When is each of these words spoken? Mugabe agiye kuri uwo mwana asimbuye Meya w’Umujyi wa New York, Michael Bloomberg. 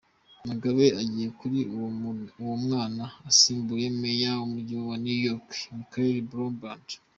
Mugabe 0.47 0.85
agiye 1.01 1.27
kuri 1.39 1.59
uwo 2.41 2.55
mwana 2.65 3.03
asimbuye 3.29 3.85
Meya 3.99 4.31
w’Umujyi 4.39 4.75
wa 4.89 4.95
New 5.03 5.19
York, 5.27 5.47
Michael 5.77 6.15
Bloomberg. 6.29 6.85